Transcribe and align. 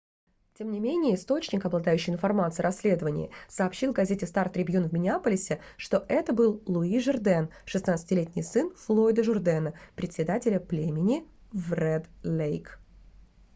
тем 0.55 0.71
не 0.71 0.79
менее 0.79 1.13
источник 1.13 1.63
обладающий 1.63 2.11
информацией 2.11 2.63
о 2.63 2.67
расследовании 2.69 3.29
сообщил 3.47 3.91
газете 3.93 4.25
star-tribune 4.25 4.89
в 4.89 4.93
миннеаполисе 4.93 5.61
что 5.77 6.03
это 6.09 6.33
был 6.33 6.63
луи 6.65 6.99
журден 6.99 7.49
16-летний 7.67 8.41
сын 8.41 8.73
флойда 8.73 9.21
журдена 9.23 9.75
председателя 9.95 10.59
племени 10.59 11.23
в 11.51 11.71
ред-лейк 11.73 12.79